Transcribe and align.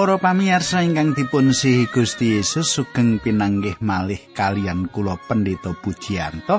Para 0.00 0.16
pamirsa 0.16 0.80
ingkang 0.80 1.12
dipun 1.12 1.52
sihi 1.52 1.84
Gusti 1.84 2.40
Yesus 2.40 2.72
sugeng 2.72 3.20
pinanggih 3.20 3.76
malih 3.84 4.32
kalian 4.32 4.88
kula 4.88 5.20
Pendeta 5.28 5.76
Pujiyanto. 5.76 6.56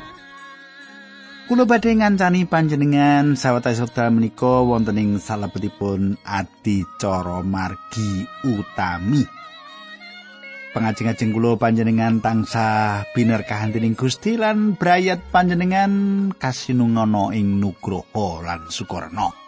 Kula 1.49 1.65
badhe 1.65 1.89
ngancani 1.97 2.45
panjenengan 2.45 3.33
sawetawis 3.33 3.81
wekdal 3.81 4.13
menika 4.13 4.61
wonten 4.61 5.01
ing 5.01 5.17
salebetipun 5.17 6.21
adicara 6.21 7.41
margi 7.41 8.29
utami. 8.45 9.25
Pangajeng-ajeng 10.77 11.33
kula 11.33 11.57
panjenengan 11.57 12.21
tansah 12.21 13.09
binerkahan 13.17 13.73
dening 13.73 13.97
Gusti 13.97 14.37
lan 14.37 14.77
brayat 14.77 15.33
panjenengan 15.33 16.29
kasinungana 16.37 17.33
ing 17.33 17.57
nugroho 17.57 18.45
lan 18.45 18.69
sukorno. 18.69 19.40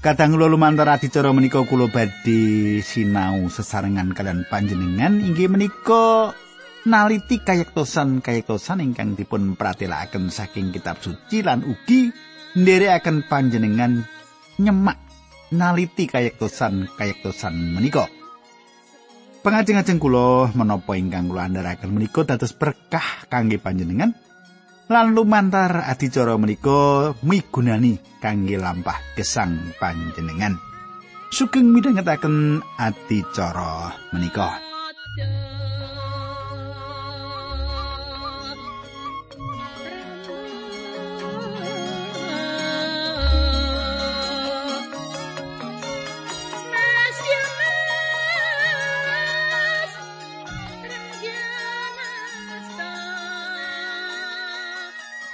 Kadang 0.00 0.32
kula 0.32 0.48
lumantar 0.48 0.88
adicara 0.88 1.28
menika 1.28 1.60
kula 1.60 1.84
badhe 1.92 2.80
sinau 2.80 3.52
sesarengan 3.52 4.16
kalian 4.16 4.48
panjenengan 4.48 5.20
inggih 5.20 5.52
menika 5.52 6.32
naliti 6.88 7.36
kayektosan 7.36 8.24
kayektosan 8.24 8.80
ingkang 8.80 9.12
dipun 9.12 9.60
pratelakaken 9.60 10.32
saking 10.32 10.72
kitab 10.72 10.96
suci 11.04 11.44
lan 11.44 11.60
ugi 11.68 12.08
nderekaken 12.56 13.28
panjenengan 13.28 14.00
nyemak 14.56 14.96
naliti 15.52 16.08
kayektosan 16.08 16.88
kayektosan 16.96 17.76
menika. 17.76 18.08
Pengajeng-ajeng 19.44 20.00
kula 20.00 20.48
menapa 20.56 20.96
ingkang 20.96 21.28
kula 21.28 21.44
andharaken 21.44 21.92
menika 21.92 22.24
dados 22.24 22.56
berkah 22.56 23.28
kangge 23.28 23.60
panjenengan 23.60 24.16
lan 24.90 25.14
lumantar 25.14 25.86
adicara 25.86 26.34
menika 26.34 27.14
migunani 27.22 27.94
kangge 28.18 28.58
lampah 28.58 28.98
gesang 29.14 29.70
panjenengan. 29.78 30.58
Sugeng 31.30 31.70
midhangetaken 31.70 32.58
adicara 32.74 33.94
menika. 34.10 34.58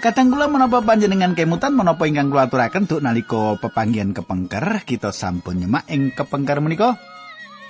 Kadang 0.06 0.30
kula 0.30 0.46
menapa 0.46 0.86
panjenengan 0.86 1.34
kemutan 1.34 1.74
menapa 1.74 2.06
ingkang 2.06 2.30
kula 2.30 2.46
aturaken 2.46 2.86
duk 2.86 3.02
nalika 3.02 3.58
pepanggihan 3.58 4.14
kepengker 4.14 4.86
kita 4.86 5.10
sampun 5.10 5.58
nyemak 5.58 5.82
ing 5.90 6.14
kepengker 6.14 6.62
menika 6.62 6.94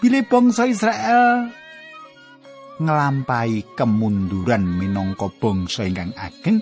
bilih 0.05 0.29
bangsa 0.29 0.69
Israel 0.69 1.49
nglampahi 2.77 3.73
kemunduran 3.73 4.69
minangka 4.69 5.33
bangsa 5.33 5.89
ingkang 5.89 6.13
ageng 6.13 6.61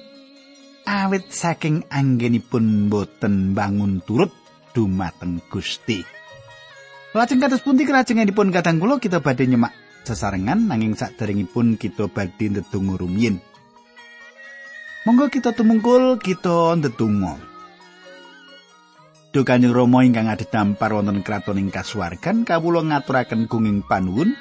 awit 0.86 1.34
saking 1.34 1.82
anggenipun 1.90 2.86
boten 2.86 3.58
bangun 3.58 3.98
turut 4.06 4.30
dumateng 4.78 5.42
Gusti. 5.50 6.06
Lajeng 7.18 7.42
kados 7.42 7.66
pundi 7.66 7.82
kerajenganipun 7.82 8.54
kadang 8.54 8.78
kula 8.78 9.02
kita 9.02 9.18
badhe 9.18 9.50
nyemak 9.50 9.74
sesarengan 10.06 10.70
nanging 10.70 10.94
saderengipun 10.94 11.74
kita 11.82 12.06
badhe 12.06 12.46
ndedonga 12.46 12.94
rumiyin. 12.94 13.53
Monggo 15.04 15.28
kita 15.28 15.52
tumungkul 15.52 16.16
kita 16.16 16.80
ndedonga. 16.80 17.36
Duh 19.36 19.44
Kanjeng 19.44 19.76
Rama 19.76 20.00
ingkang 20.00 20.32
adhedhampar 20.32 20.96
wonten 20.96 21.20
kraton 21.20 21.60
ing 21.60 21.68
kasuwargan 21.68 22.48
kawula 22.48 22.80
ngaturaken 22.80 23.44
gunging 23.44 23.84
panuwun 23.84 24.32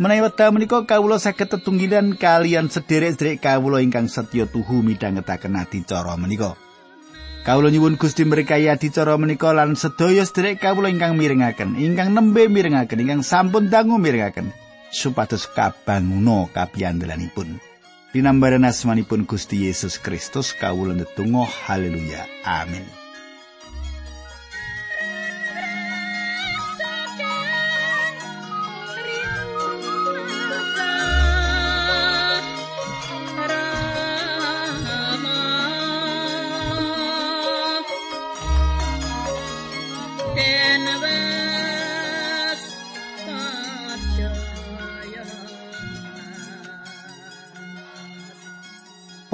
menawi 0.00 0.24
wekdal 0.24 0.56
menika 0.56 0.88
kawula 0.88 1.20
saged 1.20 1.52
tetunggilan 1.52 2.16
kalian 2.16 2.72
sederek-sederek 2.72 3.44
kawula 3.44 3.84
ingkang 3.84 4.08
setya 4.08 4.48
tuhu 4.48 4.80
midhangetaken 4.80 5.60
adicara 5.60 6.16
menika. 6.16 6.56
Kawula 7.44 7.68
nyuwun 7.68 8.00
Gusti 8.00 8.24
berkahi 8.24 8.72
adicara 8.72 9.20
menika 9.20 9.52
lan 9.52 9.76
sedaya 9.76 10.24
sederek 10.24 10.64
kawula 10.64 10.88
ingkang 10.88 11.12
mirengaken, 11.20 11.76
ingkang 11.76 12.16
nembe 12.16 12.48
mirengaken, 12.48 13.04
ingkang 13.04 13.20
sampun 13.20 13.68
dangu 13.68 14.00
mirengaken 14.00 14.48
supados 14.88 15.44
kabanguna 15.52 16.48
kapiyandelanipun. 16.56 17.75
Dinambaran 18.16 18.64
asmanipun 18.64 19.28
Gusti 19.28 19.68
Yesus 19.68 20.00
Kristus 20.00 20.56
kawula 20.56 20.96
ndedonga 20.96 21.44
haleluya 21.44 22.24
amin 22.48 23.05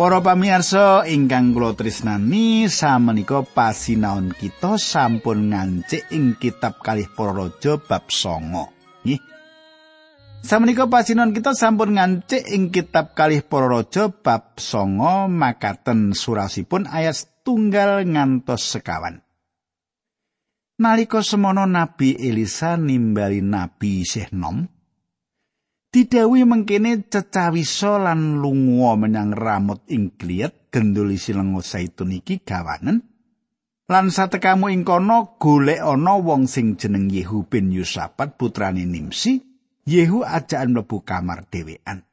Para 0.02 0.18
pamirsa 0.18 1.06
ingkang 1.06 1.54
kula 1.54 1.78
tresnani 1.78 2.66
samenika 2.66 3.46
pasinaon 3.46 4.34
kita 4.34 4.74
sampun 4.74 5.54
ngancik 5.54 6.10
ing 6.10 6.34
kitab 6.42 6.82
kalih 6.82 7.06
para 7.14 7.30
raja 7.30 7.78
bab 7.78 8.10
9. 8.10 9.06
Nggih. 9.06 9.22
Samenika 10.42 10.90
pasinaon 10.90 11.30
kita 11.30 11.54
sampun 11.54 11.94
ngancik 11.94 12.42
ing 12.50 12.74
kitab 12.74 13.14
kalih 13.14 13.46
para 13.46 13.70
raja 13.70 14.10
bab 14.10 14.58
9 14.58 15.30
makaten 15.30 16.18
surasipun 16.18 16.90
ayat 16.90 17.46
tunggal 17.46 18.02
ngantos 18.02 18.74
sekawan. 18.74 19.22
Nalika 20.82 21.22
semono 21.22 21.62
Nabi 21.62 22.18
Elisa 22.18 22.74
nimbali 22.74 23.38
Nabi 23.38 24.02
Sehnom, 24.02 24.66
Didawi 25.92 26.48
mengkene 26.48 27.04
cecawisa 27.04 28.00
lan 28.00 28.40
lunga 28.40 28.96
menyang 28.96 29.36
ramut 29.36 29.84
ing 29.92 30.16
gliyet 30.16 30.72
gendul 30.72 31.12
isi 31.12 31.36
lenga 31.36 31.60
saitun 31.60 32.16
iki 32.16 32.40
gawanen. 32.40 33.04
Lan 33.92 34.08
satekamu 34.08 34.72
ing 34.72 34.88
kono 34.88 35.36
golek 35.36 35.84
ana 35.84 36.16
wong 36.16 36.48
sing 36.48 36.80
jeneng 36.80 37.12
Yehu 37.12 37.44
bin 37.44 37.68
Yusafat 37.68 38.40
putrane 38.40 38.88
Nimsi. 38.88 39.44
Yehu 39.84 40.24
ajaan 40.24 40.72
mlebu 40.72 41.04
kamar 41.04 41.44
dhewean. 41.52 42.08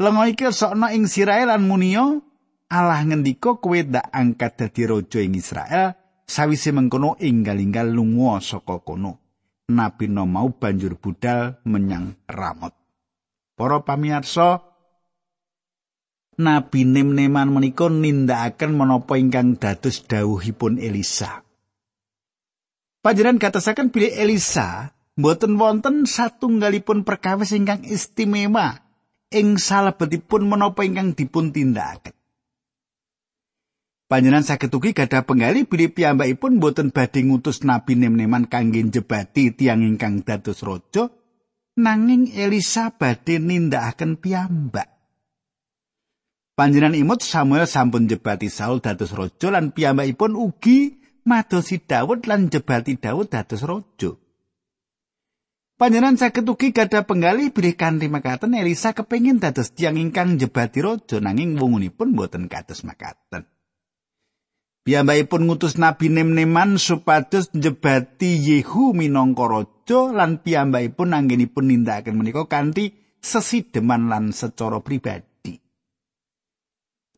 Lenga 0.00 0.24
iki 0.32 0.48
sokna 0.48 0.96
ing 0.96 1.04
Israel 1.04 1.52
lan 1.52 1.68
munio. 1.68 2.24
Allah 2.72 3.04
ngendika 3.04 3.60
kowe 3.60 3.76
ndak 3.76 4.08
angkat 4.08 4.56
dadi 4.56 4.88
raja 4.88 5.20
ing 5.20 5.36
Israel 5.36 5.92
sawise 6.24 6.72
mengkono 6.72 7.20
inggal-inggal 7.20 7.92
lunga 7.92 8.40
saka 8.40 8.80
kono 8.80 9.19
Nabi 9.70 10.10
no 10.10 10.26
mau 10.26 10.50
banjur 10.50 10.98
budal 10.98 11.62
menyang 11.62 12.18
Ramot. 12.26 12.74
Para 13.54 13.80
pamirsa, 13.86 14.66
Nabi 16.40 16.88
Nem-neman 16.88 17.52
menika 17.52 17.86
nindakaken 17.92 18.72
menapa 18.72 19.20
ingkang 19.20 19.60
dados 19.60 20.04
dawuhipun 20.08 20.80
Elisa. 20.80 21.44
Panjenengan 23.00 23.40
katasaken 23.40 23.92
bilih 23.92 24.12
Elisa 24.12 24.92
mboten 25.16 25.56
wonten 25.56 26.04
satunggalipun 26.04 27.04
perkawis 27.04 27.56
ingkang 27.56 27.84
istimewa 27.84 28.80
ing 29.32 29.56
salebetipun 29.56 30.44
menapa 30.44 30.84
ingkang 30.84 31.16
dipun 31.16 31.52
tindakaken. 31.52 32.19
Panjenengan 34.10 34.42
saged 34.42 34.74
ugi 34.74 34.90
gadah 34.90 35.22
penggali 35.22 35.70
bilih 35.70 35.94
piyambakipun 35.94 36.58
boten 36.58 36.90
badhe 36.90 37.22
ngutus 37.22 37.62
nabi 37.62 37.94
nem-neman 37.94 38.50
kangge 38.50 38.82
njebati 38.82 39.54
tiang 39.54 39.86
ingkang 39.86 40.26
dados 40.26 40.66
raja 40.66 41.14
nanging 41.78 42.34
Elisa 42.34 42.90
badhe 42.90 43.38
nindakaken 43.38 44.18
piyambak. 44.18 44.90
Panjenengan 46.58 46.98
imut 46.98 47.22
Samuel 47.22 47.70
sampun 47.70 48.10
jebati 48.10 48.50
Saul 48.50 48.82
dados 48.82 49.14
raja 49.14 49.46
lan 49.54 49.70
piyambakipun 49.70 50.34
ugi 50.34 50.98
madosi 51.22 51.78
Daud 51.78 52.26
lan 52.26 52.50
jebati 52.50 52.98
Daud 52.98 53.30
dados 53.30 53.62
raja. 53.62 54.10
Panjenengan 55.78 56.18
saged 56.18 56.50
ugi 56.50 56.74
gadah 56.74 57.06
penggali 57.06 57.54
bilih 57.54 57.78
kanthi 57.78 58.10
makaten 58.10 58.58
Elisa 58.58 58.90
kepengin 58.90 59.38
dados 59.38 59.70
tiang 59.70 59.94
ingkang 59.94 60.34
jebati 60.34 60.82
raja 60.82 61.22
nanging 61.22 61.54
wungunipun 61.62 62.10
boten 62.18 62.50
kados 62.50 62.82
makaten. 62.82 63.46
Piyambakipun 64.80 65.44
ngutus 65.44 65.76
Nabi 65.76 66.08
Nem-neman 66.08 66.80
supados 66.80 67.52
njebati 67.52 68.40
Yehu 68.40 68.96
minangka 68.96 69.44
raja 69.44 70.08
lan 70.08 70.40
piyambakipun 70.40 71.12
anggenipun 71.12 71.68
nindakaken 71.68 72.16
menika 72.16 72.48
kanthi 72.48 72.96
sesideman 73.20 74.08
lan 74.08 74.32
secara 74.32 74.80
pribadi. 74.80 75.60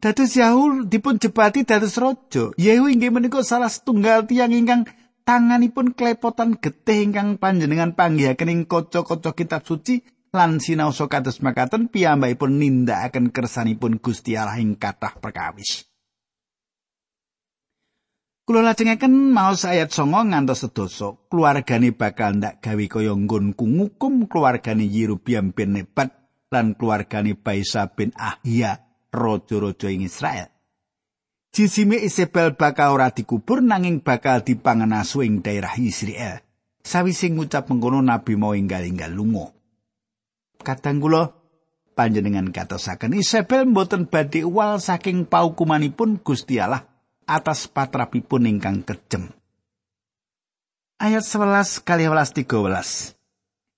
Dados 0.03 0.35
Yehu 0.35 0.91
dipun 0.91 1.23
jebati 1.23 1.63
dados 1.63 1.95
raja. 2.03 2.51
Yehu 2.59 2.91
inggih 2.91 3.15
menika 3.15 3.47
salah 3.47 3.71
setunggal 3.71 4.27
tiyang 4.27 4.51
ingkang 4.51 4.91
tanganipun 5.23 5.95
klepotan 5.95 6.59
getih 6.59 7.07
ingkang 7.07 7.39
panjenengan 7.39 7.95
panggihaken 7.95 8.51
ing 8.51 8.61
kaca-kaca 8.67 9.39
kitab 9.39 9.63
suci 9.63 10.03
lan 10.35 10.59
sinaosa 10.59 11.07
kados 11.07 11.39
makaten 11.39 11.87
piyambakipun 11.87 12.59
nindakaken 12.59 13.31
kersanipun 13.31 14.03
Gusti 14.03 14.35
Allah 14.35 14.59
ing 14.59 14.75
kathah 14.75 15.15
perkawis. 15.23 15.92
Kula 18.43 18.59
lajengaken 18.59 19.31
maos 19.31 19.63
ayat 19.63 19.95
9 19.95 20.35
ngantos 20.35 20.67
sedasa. 20.67 21.15
Keluargane 21.31 21.95
bakal 21.95 22.43
ndak 22.43 22.59
gawe 22.59 22.85
kaya 22.91 23.15
nggonku 23.15 23.63
ngukum 23.63 24.27
keluargane 24.27 24.83
Yerubiam 24.83 25.55
bin 25.55 25.79
Nebat 25.79 26.11
lan 26.51 26.75
keluargane 26.75 27.39
Baisa 27.39 27.87
bin 27.95 28.11
Ahia, 28.19 28.83
raja-raja 29.15 29.95
ing 29.95 30.03
Israel. 30.03 30.51
Jisime 31.55 32.03
Isabel 32.03 32.59
bakal 32.59 32.99
ora 32.99 33.15
dikubur 33.15 33.63
nanging 33.63 34.03
bakal 34.03 34.43
dipangan 34.43 34.91
asu 34.91 35.23
ing 35.23 35.39
daerah 35.47 35.79
Israel. 35.79 36.43
Sawise 36.83 37.31
ngucap 37.31 37.71
mengkono 37.71 38.03
nabi 38.03 38.35
mau 38.35 38.59
enggal-enggal 38.59 39.15
lunga. 39.15 39.55
Kadang 40.67 40.99
kula 40.99 41.31
panjenengan 41.95 42.51
katosaken 42.51 43.15
Isabel 43.15 43.71
mboten 43.71 44.11
badhe 44.11 44.43
uwal 44.43 44.83
saking 44.83 45.31
paukumanipun 45.31 46.19
Gusti 46.27 46.59
Allah 46.59 46.91
atas 47.27 47.71
patrapipun 47.71 48.49
ingkang 48.49 48.85
kejem. 48.87 49.33
Ayat 51.03 51.27
11 51.27 51.83
kali 51.83 52.07
11 52.07 52.47
13. 52.47 53.19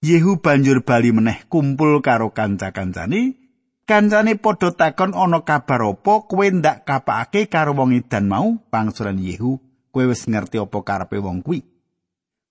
Yehu 0.05 0.37
banjur 0.45 0.85
bali 0.85 1.17
meneh 1.17 1.49
kumpul 1.49 2.05
karo 2.05 2.37
kanca-kancane. 2.37 3.41
Kancane 3.89 4.37
padha 4.37 4.77
takon 4.77 5.17
ana 5.17 5.41
kabar 5.41 5.97
apa 5.97 6.29
kowe 6.29 6.45
ndak 6.45 6.85
kapake 6.85 7.49
karo 7.49 7.73
wong 7.73 7.97
edan 7.97 8.29
mau? 8.29 8.61
Pangsuran 8.69 9.17
Yehu 9.17 9.57
kowe 9.89 10.05
wis 10.05 10.29
ngerti 10.29 10.61
apa 10.61 10.85
karepe 10.85 11.17
wong 11.25 11.41
kuwi? 11.41 11.65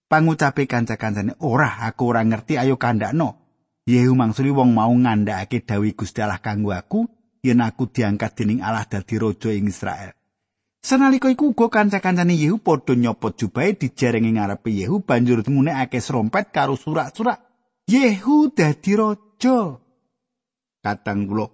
Pangucape 0.09 0.65
kanca-kancane 0.65 1.37
ora 1.45 1.85
aku 1.85 2.09
ora 2.09 2.25
ngerti 2.25 2.57
ayo 2.57 2.81
kandakno. 2.81 3.37
Yehu 3.85 4.17
mangsuli 4.17 4.49
wong 4.49 4.73
mau 4.73 4.89
ngandhakake 4.89 5.61
dawi 5.61 5.93
Gusti 5.93 6.25
Allah 6.25 6.41
kanggo 6.41 6.73
aku 6.73 7.05
yen 7.43 7.59
aku 7.59 7.91
diangkat 7.91 8.33
dening 8.39 8.63
Allah 8.63 8.87
dadi 8.87 9.19
raja 9.19 9.51
ing 9.51 9.67
Israel 9.67 10.22
Senalika 10.83 11.31
iku 11.31 11.55
uga 11.55 11.71
kanca-kancane 11.71 12.35
Yehu 12.35 12.59
padha 12.59 12.91
nyopot 12.91 13.39
jubahe 13.39 13.71
dijareng 13.71 14.27
ing 14.27 14.35
ngarepe 14.35 14.67
Yehu 14.67 14.99
banjur 14.99 15.39
ngunekake 15.39 16.03
serompet 16.03 16.51
karo 16.51 16.75
surak-surak 16.75 17.39
Yehu 17.87 18.51
dadi 18.51 18.91
raja 18.99 19.79
katang 20.83 21.27
kula. 21.27 21.47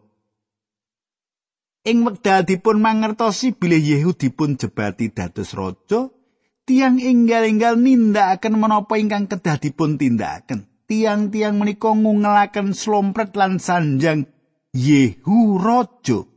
Ing 1.85 2.05
wekdal 2.05 2.45
dipun 2.45 2.81
mangertosi 2.81 3.53
bilih 3.53 3.81
Yehu 3.81 4.13
dipun 4.13 4.57
jebati 4.57 5.09
dados 5.09 5.57
raja, 5.57 6.09
tiang 6.69 7.01
enggal-enggal 7.01 7.81
nindakaken 7.81 8.61
menapa 8.61 8.97
ingkang 8.97 9.25
kedah 9.25 9.57
dipun 9.57 9.97
tindakaken. 9.97 10.69
Tiang-tiang 10.89 11.57
menika 11.57 11.93
ngungelaken 11.93 12.73
slompret 12.77 13.33
lan 13.33 13.57
sanjang 13.61 14.29
Yehu 14.73 15.57
raja. 15.57 16.28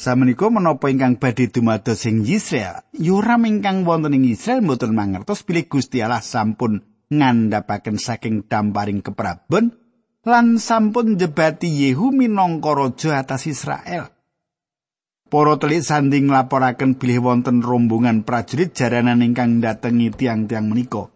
Samenika 0.00 0.48
menapa 0.48 0.88
ingkang 0.88 1.20
badhe 1.20 1.52
dumados 1.52 2.08
ing 2.08 2.24
Israel, 2.24 2.88
Yoram 2.96 3.44
ingkang 3.44 3.84
wonten 3.84 4.16
ing 4.16 4.32
Israel 4.32 4.64
mboten 4.64 4.96
mangertos 4.96 5.44
bilih 5.44 5.68
Gusti 5.68 6.00
Allah 6.00 6.24
sampun 6.24 6.80
ngandhapaken 7.12 8.00
saking 8.00 8.48
damparing 8.48 9.04
keprabon 9.04 9.76
lan 10.24 10.56
sampun 10.56 11.20
jebati 11.20 11.68
Yehu 11.68 12.16
minangka 12.16 12.72
raja 12.72 13.20
atas 13.20 13.44
Israel. 13.44 14.08
Para 15.28 15.60
telik 15.60 15.84
sanding 15.84 16.32
nglaporaken 16.32 16.96
bilih 16.96 17.20
wonten 17.20 17.60
rombongan 17.60 18.24
prajurit 18.24 18.72
jaranan 18.72 19.20
ingkang 19.20 19.60
datengi 19.60 20.16
tiang-tiang 20.16 20.64
menika. 20.64 21.12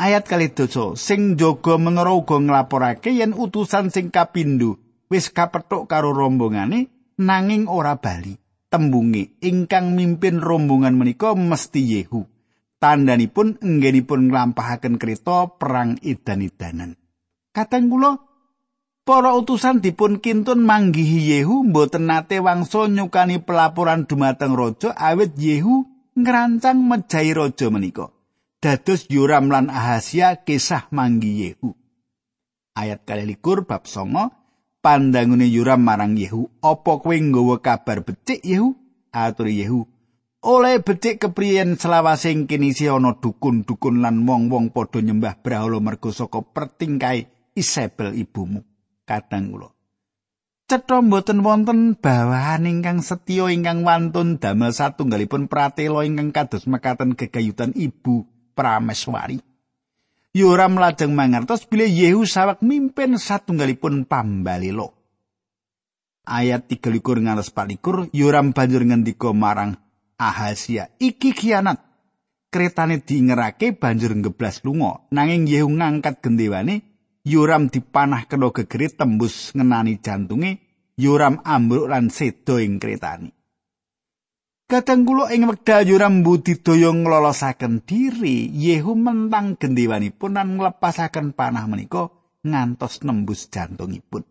Ayat 0.00 0.24
kali 0.24 0.56
dosa, 0.56 0.96
sing 0.96 1.36
jaga 1.36 1.76
menara 1.76 2.16
uga 2.16 2.40
nglaporake 2.40 3.12
yen 3.12 3.36
utusan 3.36 3.92
sing 3.92 4.08
kapindho 4.08 4.80
wis 5.12 5.28
kapethuk 5.28 5.84
karo 5.84 6.16
rombongane 6.16 7.01
nanging 7.22 7.70
ora 7.70 7.96
bali. 7.98 8.34
Tembunge 8.72 9.36
ingkang 9.44 9.92
mimpin 9.92 10.40
rombongan 10.40 10.96
menika 10.96 11.36
mesti 11.36 11.80
Yehu. 11.84 12.24
Tandhanipun 12.80 13.60
enggenipun 13.60 14.32
nglampahaken 14.32 14.96
kereta 14.96 15.54
perang 15.60 16.00
idan-idanan. 16.00 16.96
Kateng 17.52 17.92
kula 17.92 18.16
para 19.04 19.36
utusan 19.36 19.84
dipun 19.84 20.24
kintun 20.24 20.64
manggihi 20.64 21.36
Yehu 21.36 21.68
mboten 21.68 22.08
nate 22.08 22.40
wangsa 22.40 22.88
nyukani 22.88 23.44
pelaporan 23.44 24.08
dumateng 24.08 24.56
raja 24.56 24.96
awit 24.96 25.36
Yehu 25.36 25.84
ngrancang 26.16 26.80
mejahi 26.80 27.36
raja 27.36 27.68
menika. 27.68 28.08
Dados 28.62 29.04
Yoram 29.12 29.52
lan 29.52 29.68
Ahasia 29.68 30.42
kisah 30.42 30.88
manggi 30.90 31.44
Yehu. 31.44 31.76
Ayat 32.72 33.04
kali 33.04 33.28
likur 33.28 33.68
bab 33.68 33.84
songo 33.84 34.41
pandangune 34.82 35.46
Yoram 35.46 35.80
marang 35.80 36.18
Yehu, 36.18 36.50
"Apa 36.60 36.98
kowe 36.98 37.14
nggawa 37.14 37.62
kabar 37.62 38.02
becik 38.02 38.42
Yehu?" 38.42 38.74
Atur 39.14 39.48
Yehu, 39.48 39.86
"Oleh 40.42 40.82
becik 40.82 41.22
kepriyen 41.22 41.78
selawasing 41.78 42.50
kini 42.50 42.74
si 42.74 42.90
ana 42.90 43.14
dukun-dukun 43.14 44.02
lan 44.02 44.26
wong-wong 44.26 44.74
padha 44.74 44.98
nyembah 44.98 45.38
brahala 45.38 45.78
mergo 45.78 46.10
saka 46.10 46.42
pertingkai 46.42 47.30
Isabel 47.54 48.16
ibumu 48.16 48.64
kadang 49.04 49.52
kula 49.52 49.68
cetha 50.72 51.04
mboten 51.04 51.44
wonten 51.44 52.00
bawahan 52.00 52.64
ingkang 52.64 53.04
setya 53.04 53.52
ingkang 53.52 53.84
wantun 53.84 54.40
damel 54.40 54.72
satunggalipun 54.72 55.52
pratela 55.52 56.00
ingkang 56.08 56.32
kados 56.32 56.64
mekaten 56.64 57.12
gegayutan 57.12 57.76
ibu 57.76 58.24
Prameswari 58.56 59.40
Yoram 60.32 60.80
lajeng 60.80 61.12
mangertos 61.12 61.68
bilih 61.68 61.92
Yehu 61.92 62.24
sawek 62.24 62.64
mimpin 62.64 63.20
satunggalipun 63.20 64.08
pambalelo 64.08 64.96
Ayat 66.24 66.72
13 66.72 67.04
ngantos 67.20 67.52
24 67.52 68.16
Yoram 68.16 68.56
banjur 68.56 68.80
ngendika 68.88 69.36
marang 69.36 69.76
Ahasia 70.16 70.88
iki 71.02 71.34
kianat. 71.34 71.82
Kretane 72.52 73.02
diingerake 73.02 73.74
banjur 73.76 74.14
ngeblas 74.14 74.62
lunga. 74.62 75.04
Nanging 75.10 75.50
Yehu 75.50 75.68
ngangkat 75.68 76.22
gendewane 76.24 76.80
Yoram 77.28 77.68
dipanah 77.68 78.24
kena 78.24 78.50
gegere 78.50 78.90
tembus 78.90 79.54
ngenani 79.54 80.00
jantunge, 80.02 80.58
Yoram 80.98 81.38
ambruk 81.44 81.86
lan 81.86 82.10
sedo 82.10 82.58
ing 82.58 82.80
kretani. 82.82 83.30
Kadang 84.72 85.04
kula 85.04 85.28
ing 85.36 85.44
wekdal 85.44 85.84
Yoram 85.84 86.24
budidaya 86.24 86.88
nglolosaken 86.96 87.84
diri, 87.84 88.48
Yehu 88.48 88.96
mentang 88.96 89.60
gendewanipun 89.60 90.32
lan 90.32 90.56
nglepasaken 90.56 91.36
panah 91.36 91.68
menika 91.68 92.08
ngantos 92.40 93.04
nembus 93.04 93.52
jantungipun. 93.52 94.24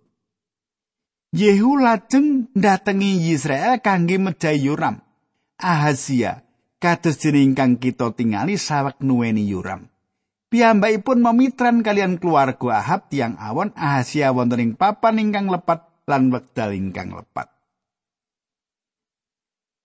Yehu 1.29 1.77
lajeng 1.77 2.49
ndatengi 2.57 3.29
Israel 3.29 3.85
kangge 3.85 4.17
mejahi 4.17 4.65
Yoram. 4.65 5.05
Ahazia 5.61 6.41
kados 6.81 7.21
jeneng 7.21 7.77
kita 7.77 8.09
tingali 8.17 8.57
sawek 8.57 8.97
nuweni 8.97 9.45
Yoram. 9.45 9.93
Piyambakipun 10.49 11.21
memitran 11.21 11.85
kalian 11.85 12.17
keluarga 12.17 12.81
Ahab 12.81 13.13
tiang 13.13 13.37
awon 13.37 13.77
Ahasia 13.77 14.33
wonten 14.33 14.57
ing 14.57 14.71
papan 14.73 15.21
ingkang 15.21 15.53
lepat 15.53 15.85
lan 16.09 16.33
wekdal 16.33 16.73
ingkang 16.73 17.13
lepat. 17.13 17.60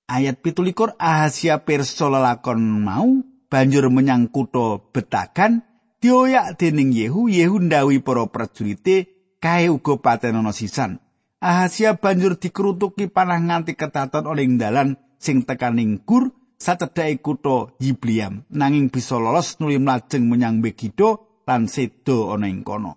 Ayat 0.07 0.39
pitulikur 0.39 0.95
Ahasia 1.03 1.67
pirsa 1.67 2.07
lelakon 2.07 2.63
mau 2.63 3.27
banjur 3.51 3.91
menyang 3.91 4.31
kutha 4.31 4.79
Betagan 4.95 5.67
dioyak 5.99 6.63
dening 6.63 6.95
Yehu 6.95 7.27
Yehu 7.27 7.59
ndawi 7.59 7.99
para 8.07 8.23
prajurite 8.31 9.11
kae 9.43 9.67
uga 9.67 9.99
patenono 9.99 10.55
sisan. 10.55 11.03
Ahasia 11.43 11.99
banjur 11.99 12.39
dikrutuki 12.39 13.11
panah 13.11 13.43
nganti 13.43 13.75
ketaton 13.75 14.31
oleh 14.31 14.47
dalan 14.55 14.95
sing 15.19 15.43
tekaning 15.43 16.07
gur 16.07 16.31
sacedhake 16.55 17.19
kutha 17.19 17.75
Yibliam 17.83 18.47
nanging 18.55 18.95
bisa 18.95 19.19
lolos 19.19 19.59
nuli 19.59 19.83
mlajeng 19.83 20.23
menyang 20.23 20.63
Megido 20.63 21.43
lan 21.51 21.67
sedo 21.67 22.31
ana 22.31 22.47
ing 22.47 22.63
kono. 22.63 22.95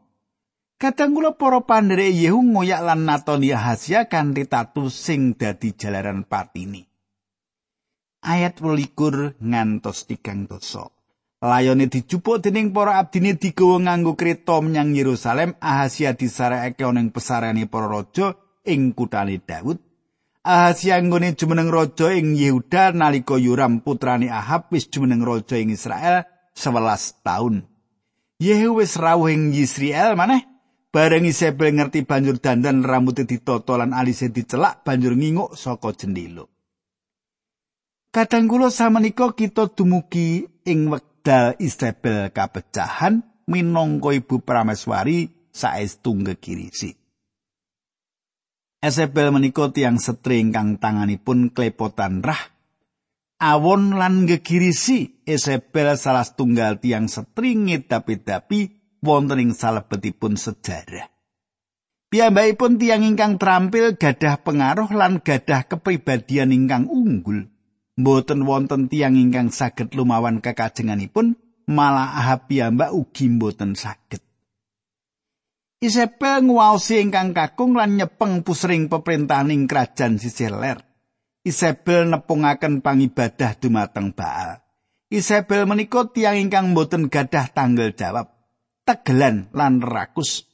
Kadang 0.78 1.18
kula 1.18 1.34
para 1.34 1.66
pandherek 1.66 2.14
Yehu 2.14 2.54
ngoyak 2.54 2.86
lan 2.86 3.10
natoni 3.10 3.50
Ahasia 3.50 4.06
kanthi 4.06 4.46
tatu 4.46 4.94
sing 4.94 5.34
dadi 5.34 5.74
jalaran 5.74 6.22
patini. 6.22 6.89
Ayat 8.20 8.60
21 8.60 9.40
ngantos 9.40 10.04
tigang 10.04 10.44
dosa. 10.44 10.92
Layone 11.40 11.88
dijupuk 11.88 12.44
dening 12.44 12.76
para 12.76 13.00
abdine 13.00 13.40
digawa 13.40 13.80
nganggo 13.80 14.20
kereta 14.20 14.60
menyang 14.60 14.92
Yerusalem, 14.92 15.56
Ahasia 15.64 16.12
disarekake 16.12 16.84
ana 16.84 17.00
ing 17.00 17.16
pesarane 17.16 17.64
para 17.72 17.88
raja 17.88 18.36
ing 18.68 18.92
kutane 18.92 19.40
Daud. 19.40 19.80
Ahazia 20.44 21.00
nggone 21.00 21.36
jumeneng 21.40 21.72
raja 21.72 22.12
ing 22.12 22.36
Yehuda 22.36 22.92
nalika 22.92 23.40
Yoram 23.40 23.80
putrane 23.80 24.28
Ahab 24.28 24.68
wis 24.72 24.92
jumeneng 24.92 25.24
raja 25.24 25.56
ing 25.56 25.72
Israel 25.72 26.28
11 26.60 27.24
taun. 27.24 27.64
Yehu 28.40 28.84
wis 28.84 29.00
rawuh 29.00 29.32
ing 29.32 29.56
Israel 29.56 30.20
maneh 30.20 30.44
bareng 30.92 31.24
Isabel 31.24 31.72
ngerti 31.72 32.04
banjur 32.04 32.44
dandan 32.44 32.84
rambutnya 32.84 33.24
ditata 33.24 33.80
lan 33.80 33.96
alise 33.96 34.28
dicelak 34.28 34.84
banjur 34.84 35.16
nginguk 35.16 35.56
saka 35.56 35.96
jendela. 35.96 36.44
Kadang 38.10 38.50
kula 38.50 38.74
samenika 38.74 39.38
kita 39.38 39.70
dumugi 39.70 40.42
ing 40.66 40.90
wekdal 40.90 41.54
Isabel 41.62 42.34
kapecahan 42.34 43.22
minangka 43.46 44.18
ibu 44.18 44.42
prameswari 44.42 45.30
saestu 45.54 46.18
gegirisi. 46.18 46.98
Isabel 48.82 49.30
menika 49.30 49.70
tiang 49.70 50.02
setri 50.02 50.42
ingkang 50.42 50.82
tanganipun 50.82 51.54
klepotan 51.54 52.26
rah. 52.26 52.50
Awon 53.38 53.94
lan 53.94 54.26
gegirisi 54.26 55.22
Isabel 55.30 55.94
salah 55.94 56.26
tunggal 56.26 56.82
tiang 56.82 57.06
setri 57.06 57.54
ngedapi-dapi 57.54 58.60
wonten 59.06 59.38
ing 59.38 59.52
salebetipun 59.54 60.34
sejarah. 60.34 61.14
Piyambakipun 62.10 62.82
tiang 62.82 63.06
ingkang 63.06 63.38
terampil 63.38 63.94
gadah 64.02 64.42
pengaruh 64.42 64.90
lan 64.98 65.22
gadah 65.22 65.70
kepribadian 65.70 66.50
ingkang 66.50 66.90
unggul. 66.90 67.46
Mboten 68.00 68.48
wonten 68.48 68.88
tiang 68.88 69.20
ingkang 69.20 69.52
saged 69.52 69.92
lumawan 69.92 70.40
kekajenganipun 70.40 71.36
malah 71.68 72.16
Ahab 72.16 72.48
piyambak 72.48 72.96
ugi 72.96 73.28
mboten 73.28 73.76
saged. 73.76 74.24
Isabel 75.84 76.48
nguwaosi 76.48 77.04
ingkang 77.04 77.36
kakung 77.36 77.76
lan 77.76 78.00
nyepeng 78.00 78.44
pusring 78.44 78.88
peperintahaning 78.92 79.68
kerajaan 79.68 80.20
Sisiler 80.20 80.90
Isabel 81.40 82.12
nepungaken 82.12 82.84
pangibadah 82.84 83.56
dumateng 83.56 84.12
Baal. 84.12 84.60
Isabel 85.08 85.64
menika 85.64 86.04
tiang 86.12 86.36
ingkang 86.36 86.76
mboten 86.76 87.08
gadah 87.08 87.48
tanggal 87.56 87.96
jawab 87.96 88.36
tegelan 88.84 89.48
lan 89.56 89.80
rakus. 89.80 90.46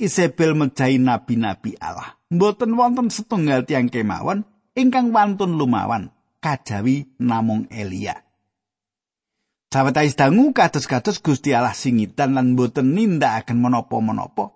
Isabel 0.00 0.56
mejahi 0.56 0.96
nabi-nabi 0.96 1.76
Allah. 1.76 2.16
Mboten 2.32 2.72
wonten 2.72 3.12
setunggal 3.12 3.68
tiang 3.68 3.92
kemawon 3.92 4.48
ingkang 4.72 5.12
wantun 5.12 5.60
lumawan 5.60 6.08
kajawi 6.40 7.06
namung 7.20 7.68
Elia. 7.68 8.24
Sawetawis 9.70 10.18
dangu 10.18 10.50
kados-kados 10.50 11.22
Gusti 11.22 11.54
Allah 11.54 11.78
singitan 11.78 12.34
lan 12.34 12.58
boten 12.58 12.90
nindakaken 12.90 13.54
menapa-menapa. 13.54 14.50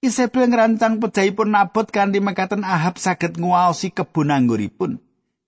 Isabel 0.00 0.48
ngerancang 0.48 0.98
pejahipun 0.98 1.52
nabot 1.52 1.84
kanthi 1.84 2.18
mekaten 2.18 2.64
Ahab 2.64 2.96
saged 2.96 3.36
nguwaosi 3.36 3.92
kebun 3.92 4.32
angguripun. 4.32 4.98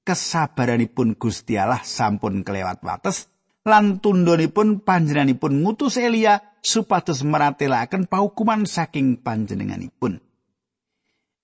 Kesabaranipun 0.04 1.16
Gusti 1.16 1.56
Allah 1.56 1.80
sampun 1.80 2.44
kelewat 2.44 2.84
wates 2.84 3.32
lan 3.64 4.04
tundhonipun 4.04 4.84
panjenenganipun 4.84 5.64
ngutus 5.64 5.96
Elia 5.96 6.44
supados 6.60 7.24
meratelaken 7.24 8.04
paukuman 8.04 8.68
saking 8.68 9.16
panjenenganipun. 9.24 10.20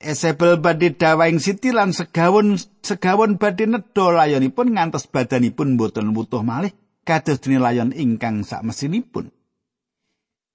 Esebel 0.01 0.65
badhe 0.65 0.97
dawaing 0.97 1.37
siti 1.37 1.77
lan 1.77 1.93
segawon 1.93 2.57
segawon 2.81 3.37
badhe 3.37 3.69
nedha 3.69 4.09
layonipun 4.09 4.73
ngantos 4.73 5.05
badanipun 5.13 5.77
boten 5.77 6.17
wutuh 6.17 6.41
malih 6.41 6.73
kados 7.05 7.45
dene 7.45 7.61
layon 7.61 7.93
ingkang 7.93 8.41
sak 8.41 8.65
mesinipun. 8.65 9.29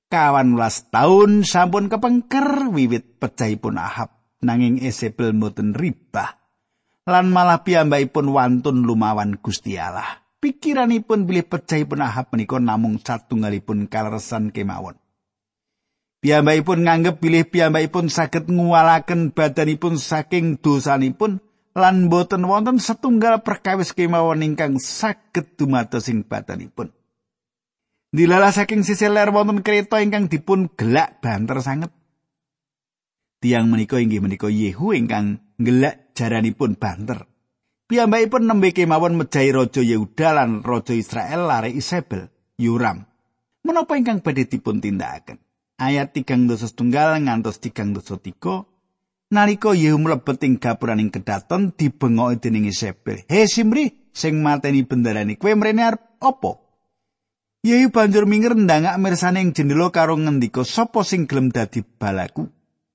Kawan 0.09 0.57
ulas 0.57 0.89
taun 0.89 1.45
sampun 1.45 1.93
kepengker 1.93 2.73
wiwit 2.73 3.21
pecahipun 3.21 3.77
Ahab 3.77 4.17
nanging 4.41 4.81
Esebel 4.81 5.37
boten 5.37 5.77
ribah 5.77 6.41
lan 7.05 7.29
malah 7.29 7.61
piyambakipun 7.61 8.33
wantun 8.33 8.81
lumawan 8.81 9.37
Gusti 9.37 9.77
Allah. 9.77 10.25
Pikiranipun 10.41 11.29
bilih 11.29 11.45
pecahipun 11.45 12.01
Ahab 12.01 12.33
menika 12.33 12.57
namung 12.57 12.97
satunggalipun 12.97 13.85
kaleresan 13.85 14.49
kemawon. 14.49 14.97
Piyambakipun 16.25 16.89
nganggep 16.89 17.21
bilih 17.21 17.45
piyambakipun 17.53 18.09
saged 18.09 18.49
nguwalaken 18.49 19.29
badanipun 19.29 20.01
saking 20.01 20.57
dosanipun 20.57 21.37
lan 21.77 22.09
boten 22.09 22.49
wonten 22.49 22.81
setunggal 22.81 23.45
perkawis 23.45 23.93
kemawon 23.93 24.41
ingkang 24.41 24.81
saged 24.81 25.53
dumados 25.53 26.09
ing 26.09 26.25
badanipun. 26.25 26.89
Dilala 28.09 28.49
saking 28.49 28.81
sisi 28.81 29.05
ler 29.05 29.29
wonten 29.29 29.61
kereta 29.61 30.01
ingkang 30.01 30.25
dipun 30.25 30.73
gelak 30.73 31.21
banter 31.21 31.61
sanget. 31.61 31.93
Tiang 33.37 33.69
menika 33.69 34.01
inggih 34.01 34.25
menika 34.25 34.49
Yehu 34.49 34.97
ingkang 34.97 35.45
gelak 35.61 36.17
jaranipun 36.17 36.73
banter. 36.73 37.29
Piyambakipun 37.85 38.49
nembe 38.49 38.73
kemawon 38.73 39.13
mejahi 39.13 39.53
raja 39.53 39.85
Yehuda 39.85 40.33
lan 40.33 40.65
raja 40.65 40.97
Israel 40.97 41.45
lare 41.45 41.69
Isabel, 41.69 42.33
Yuram. 42.57 43.05
Menapa 43.61 43.93
ingkang 43.93 44.25
badhe 44.25 44.49
dipun 44.49 44.81
tindakaken? 44.81 45.44
Ayat 45.79 46.15
tigang 46.15 46.47
dosa 46.47 46.71
setunggal 46.71 47.19
ngantos 47.19 47.59
tigang 47.59 47.91
dosa 47.91 48.15
tiga 48.15 48.63
nalika 49.31 49.75
Yehu 49.75 49.99
mlebet 49.99 50.43
ing 50.47 50.55
gapuraning 50.59 51.11
kedaton 51.11 51.75
dibengoki 51.75 52.39
dening 52.39 52.69
Isabel 52.71 53.23
he 53.27 53.47
Simri 53.47 53.91
sing 54.15 54.39
mateni 54.39 54.87
bendarani 54.87 55.35
kowe 55.35 55.51
mrene 55.55 55.83
arep 55.83 56.03
apa? 56.23 56.51
Yehu 57.65 57.89
banjur 57.89 58.29
minger 58.29 58.53
ndangak 58.55 58.95
mirsane 59.01 59.41
ing 59.41 59.51
jendela 59.51 59.89
karo 59.91 60.15
ngendika 60.15 60.63
sapa 60.63 61.03
sing 61.03 61.27
gelem 61.27 61.49
dadi 61.51 61.81
balaku? 61.81 62.47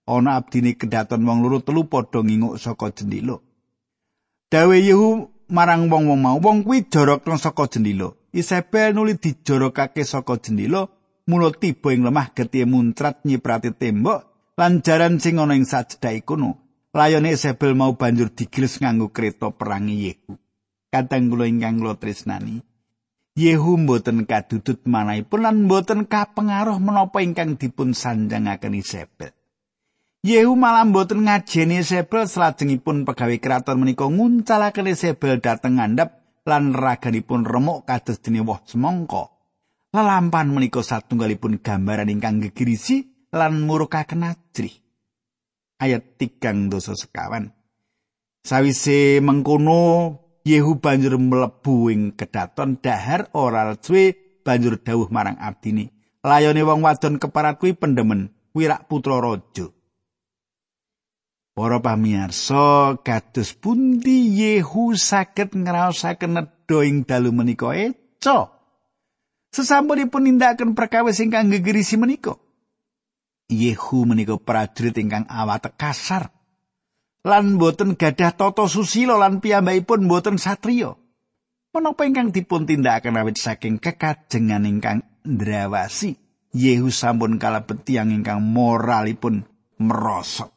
Ana 0.07 0.39
abdine 0.39 0.75
kedaton 0.75 1.27
wong 1.27 1.43
loro 1.43 1.59
telu 1.61 1.85
padha 1.87 2.23
nginguk 2.23 2.59
saka 2.59 2.91
jendela. 2.95 3.39
Dawe 4.51 4.77
Yehu 4.79 5.31
marang 5.51 5.91
wong-wong 5.91 6.19
mau 6.23 6.39
wong 6.39 6.63
kuwi 6.67 6.87
jorok 6.91 7.27
saka 7.39 7.67
jendela. 7.67 8.15
Isabel 8.33 8.95
nuli 8.95 9.19
dijorokake 9.19 10.07
saka 10.07 10.39
jendela 10.39 10.87
mula 11.29 11.53
tiba 11.53 11.93
ing 11.93 12.07
lemah 12.07 12.33
getih 12.33 12.65
muncrat 12.65 13.25
nyiprati 13.27 13.75
tembok 13.75 14.53
lan 14.57 14.81
jaran 14.85 15.17
sing 15.21 15.41
ana 15.41 15.57
ing 15.57 15.69
sajdah 15.69 16.15
kono 16.25 16.61
layone 16.93 17.35
Isabel 17.35 17.77
mau 17.77 17.95
banjur 17.97 18.35
digiles 18.35 18.83
nganggo 18.83 19.15
kereta 19.15 19.55
perangi 19.55 20.11
Yehu. 20.11 20.35
Kadang 20.91 21.31
kula 21.31 21.47
ingkang 21.47 21.79
kula 21.79 21.95
tresnani 21.97 22.59
Yehu 23.39 23.79
mboten 23.79 24.27
kadudut 24.27 24.83
manahipun 24.85 25.47
lan 25.47 25.71
mboten 25.71 26.11
kapengaruh 26.11 26.83
menapa 26.83 27.23
ingkang 27.23 27.55
dipun 27.55 27.95
sanjangaken 27.95 28.75
Isabel. 28.75 29.33
Yehu 30.21 30.59
malah 30.59 30.85
mboten 30.85 31.25
ngajeni 31.25 31.81
Isabel 31.81 32.29
salajengipun 32.29 33.09
pegawai 33.09 33.39
keraton 33.41 33.81
menika 33.81 34.11
nguncalaken 34.11 34.93
Isabel 34.93 35.41
dhateng 35.41 35.81
ngandhap 35.81 36.21
lan 36.45 36.77
raganipun 36.77 37.47
remuk 37.47 37.89
kados 37.89 38.21
dene 38.21 38.45
woh 38.45 38.61
semangka 38.67 39.40
Lalampan 39.91 40.55
menika 40.55 40.87
satunggalipun 40.87 41.59
gambaran 41.59 42.15
ingkang 42.15 42.39
gegirisi 42.39 43.27
lan 43.35 43.67
murukaken 43.67 44.23
ajrih. 44.23 44.71
Ayat 45.83 46.15
tigang 46.15 46.71
dosa 46.71 46.95
sekawan. 46.95 47.51
Sawise 48.47 49.19
mengkono 49.19 50.15
Yehu 50.47 50.81
banjur 50.81 51.21
mlebu 51.21 51.93
ing 51.93 52.03
kedaton 52.17 52.79
dahar 52.81 53.29
ora 53.37 53.77
suwe 53.77 54.15
banjur 54.47 54.79
dawuh 54.79 55.11
marang 55.11 55.37
abdine. 55.37 55.91
Layone 56.23 56.63
wong 56.65 56.81
wadon 56.87 57.19
keparat 57.19 57.59
kuwi 57.59 57.75
pendemen 57.75 58.31
wirak 58.55 58.87
putra 58.87 59.19
raja. 59.19 59.69
Para 61.51 61.83
pamirsa, 61.83 62.95
kados 63.03 63.59
pundi 63.59 64.39
Yehu 64.39 64.95
saged 64.95 65.51
ngraosaken 65.51 66.31
nedha 66.39 66.79
ing 66.87 67.03
dalu 67.05 67.35
menika 67.35 67.75
eca. 67.75 68.60
Sesampunipun 69.51 70.31
nindakaken 70.31 70.79
perkawis 70.79 71.19
ingkang 71.19 71.51
gegerisi 71.51 71.99
menika. 71.99 72.39
Yehu 73.51 74.07
menika 74.07 74.39
prajurit 74.39 74.95
ingkang 74.95 75.27
awate 75.27 75.75
kasar. 75.75 76.31
Lan 77.27 77.59
boten 77.59 77.99
gadah 77.99 78.33
tata 78.33 78.65
susila 78.71 79.19
lan 79.19 79.43
piyambakipun 79.43 80.07
boten 80.07 80.39
satriya. 80.39 80.95
Menapa 81.75 82.07
ingkang 82.07 82.31
dipun 82.31 82.67
tindakaken 82.67 83.19
awit 83.19 83.39
saking 83.39 83.79
kekajengan 83.79 84.67
ingkang 84.67 85.07
ndrawasi, 85.27 86.19
Yehu 86.51 86.91
sampun 86.91 87.39
kalebet 87.39 87.87
tiyang 87.87 88.11
ingkang 88.11 88.43
moralipun 88.43 89.47
merosot. 89.79 90.51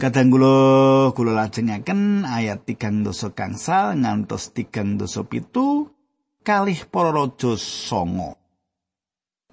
Kadang 0.00 0.32
kula 0.32 0.56
kula 1.12 1.36
lajengaken 1.36 2.24
ayat 2.24 2.64
tigang 2.64 3.04
dosa 3.04 3.36
kangsal 3.36 3.92
ngantos 4.00 4.56
tigang 4.56 4.96
dosa 4.96 5.20
pitu 5.28 5.92
kalih 6.42 6.84
para 6.90 7.14
raja 7.14 7.54
songo. 7.56 8.36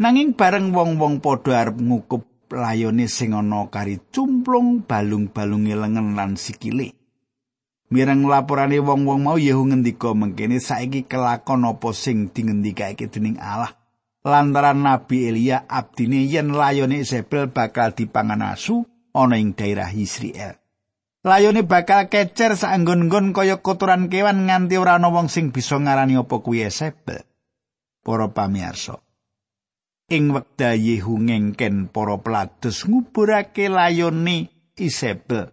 Nanging 0.01 0.34
bareng 0.34 0.74
wong-wong 0.74 1.22
padha 1.22 1.62
arep 1.62 1.77
ngukup 1.77 2.25
layone 2.50 3.05
sing 3.05 3.38
ana 3.38 3.69
kari 3.69 4.01
cumplung 4.10 4.84
balung-balunge 4.84 5.75
lengen 5.77 6.17
lan 6.17 6.34
sikile. 6.36 6.98
Mireng 7.89 8.29
laporane 8.29 8.77
wong-wong 8.77 9.25
mau 9.25 9.38
Yehu 9.41 9.65
ngendika 9.65 10.13
mengkene 10.13 10.62
saiki 10.62 11.10
kelakon 11.10 11.65
apa 11.65 11.89
sing 11.89 12.29
dingendikake 12.29 13.10
dening 13.10 13.41
Allah. 13.41 13.74
Lantaran 14.22 14.86
Nabi 14.86 15.31
Elia 15.31 15.65
abdine 15.65 16.22
yen 16.29 16.53
layone 16.53 17.01
Isabel 17.01 17.50
bakal 17.50 17.98
dipangan 17.98 18.53
asu 18.53 18.86
ana 19.15 19.41
ing 19.41 19.58
daerah 19.58 19.89
Israel. 19.89 20.60
Layone 21.20 21.68
bakal 21.68 22.08
kecer 22.08 22.56
saanggon-nggon 22.56 23.36
kaya 23.36 23.60
kotoran 23.60 24.08
kewan 24.08 24.48
nganti 24.48 24.80
ora 24.80 24.96
ana 24.96 25.12
wong 25.12 25.28
sing 25.28 25.52
bisa 25.52 25.76
ngarani 25.76 26.16
apa 26.16 26.40
kuwi 26.40 26.64
Esebel. 26.64 27.28
Para 28.00 28.32
pamirsa. 28.32 29.04
Ing 30.10 30.32
wekdal 30.32 30.80
Yehu 30.80 31.20
ngengken 31.28 31.92
para 31.92 32.18
pelados 32.24 32.88
nguburake 32.88 33.68
layone 33.68 34.50
Isabel. 34.80 35.52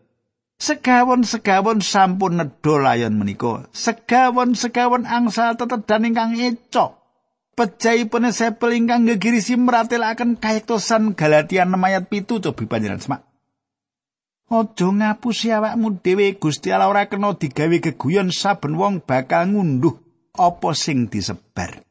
Segawon-segawon 0.57 1.85
sampun 1.85 2.41
nedha 2.41 2.75
layon 2.81 3.21
menika. 3.21 3.69
Segawon-segawon 3.77 5.05
angsal 5.05 5.61
tetedan 5.61 6.09
ingkang 6.09 6.33
ecok. 6.33 6.97
Pejahipun 7.59 8.33
sepel 8.33 8.81
ingkang 8.81 9.05
ngegirisi 9.05 9.61
meratelaken 9.61 10.41
kayektosan 10.41 11.13
Galatia 11.13 11.69
6 11.69 11.77
ayat 11.77 12.05
7 12.09 12.41
cobi 12.49 12.65
panjenengan 12.65 13.03
semak. 13.03 13.21
Aja 14.47 14.87
ngapusi 14.95 15.51
awakmu 15.51 15.99
dhewe 15.99 16.39
Gusti 16.39 16.71
Allah 16.71 16.87
ora 16.87 17.11
kena 17.11 17.35
digawe 17.35 17.83
geguyon 17.83 18.31
saben 18.31 18.79
wong 18.79 19.03
bakal 19.03 19.51
ngunduh 19.51 19.99
apa 20.39 20.71
sing 20.71 21.11
disebar. 21.11 21.83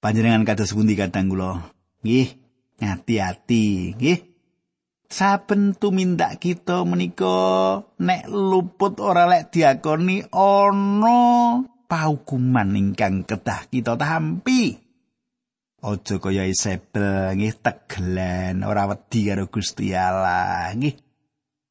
Panjenengan 0.00 0.48
kados 0.48 0.72
pundi 0.72 0.96
kadang 0.96 1.28
kula? 1.28 1.60
Nggih, 2.00 2.40
ngati-ati, 2.80 3.66
nggih. 4.00 4.20
Saben 5.12 5.76
tumindak 5.76 6.40
kita 6.40 6.88
menika 6.88 7.84
nek 8.00 8.24
luput 8.26 8.96
ora 8.98 9.28
lek 9.28 9.52
diakoni 9.52 10.24
ana 10.32 11.20
paukuman 11.84 12.72
ingkang 12.72 13.28
kedah 13.28 13.68
kita 13.68 14.00
tampi. 14.00 14.85
Aja 15.86 16.18
kaya 16.18 16.50
Isabel 16.50 17.38
nggih 17.38 17.62
tegelen 17.62 18.66
ora 18.66 18.90
wedi 18.90 19.30
karo 19.30 19.46
Gusti 19.46 19.94
Allah 19.94 20.74
nggih. 20.74 20.98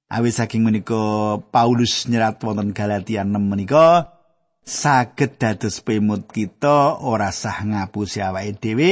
Awit 0.07 0.39
saking 0.39 0.63
menika 0.63 1.35
Paulus 1.51 2.07
nyerat 2.07 2.39
wonten 2.39 2.71
Galatia 2.71 3.27
6 3.27 3.35
menika 3.35 4.15
saged 4.63 5.35
dados 5.35 5.83
pemut 5.83 6.31
kita 6.31 6.95
ora 7.03 7.27
sah 7.35 7.59
ngapusi 7.67 8.23
awake 8.23 8.55
dhewe. 8.63 8.91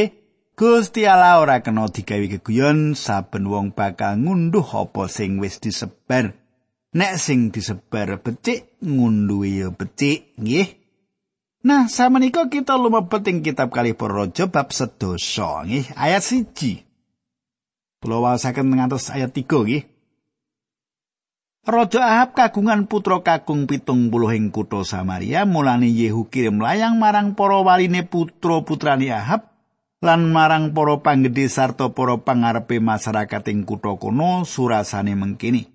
Gusti 0.60 1.08
Allah 1.08 1.40
ora 1.40 1.64
kena 1.64 1.88
digawe 1.88 2.28
geguyon 2.28 2.92
saben 2.92 3.48
wong 3.48 3.72
bakal 3.72 4.20
ngunduh 4.20 4.68
apa 4.76 5.08
sing 5.08 5.40
wis 5.40 5.64
disebar. 5.64 6.36
Nek 7.00 7.16
sing 7.16 7.48
disebar 7.48 8.20
becik 8.20 8.76
ngunduhi 8.84 9.64
ya 9.64 9.72
becik 9.72 10.36
nggih. 10.36 10.83
Nah, 11.64 11.88
samenika 11.88 12.52
kita 12.52 12.76
lumebet 12.76 13.24
ing 13.32 13.40
kitab 13.40 13.72
kali 13.72 13.96
Raja 13.96 14.52
bab 14.52 14.76
sedoso 14.76 15.64
nggih, 15.64 15.96
ayat 15.96 16.20
1. 16.20 18.04
Kula 18.04 18.20
waosaken 18.20 18.68
ngantos 18.68 19.08
ayat 19.08 19.32
3 19.32 19.48
nggih. 19.48 19.84
Raja 21.64 22.04
Ahab 22.04 22.36
kagungan 22.36 22.92
putra 22.92 23.24
kakung 23.24 23.64
pitung 23.64 24.12
puluh 24.12 24.36
ing 24.36 24.52
kutha 24.52 24.84
Samaria, 24.84 25.48
mulane 25.48 25.88
Yehu 25.88 26.28
kirim 26.28 26.60
layang 26.60 27.00
marang 27.00 27.40
para 27.40 27.64
waline 27.64 28.04
putra-putrane 28.04 29.08
Ahab 29.16 29.48
lan 30.04 30.36
marang 30.36 30.76
para 30.76 31.00
panggede 31.00 31.48
sarta 31.48 31.96
para 31.96 32.20
pangarepe 32.20 32.84
masyarakat 32.84 33.44
ing 33.56 33.64
kutha 33.64 33.96
kono 33.96 34.44
surasane 34.44 35.16
mengkini. 35.16 35.73